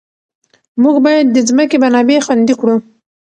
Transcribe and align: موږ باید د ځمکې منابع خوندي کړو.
موږ 0.81 0.95
باید 1.05 1.25
د 1.31 1.37
ځمکې 1.49 1.77
منابع 1.83 2.17
خوندي 2.25 2.53
کړو. 2.59 2.75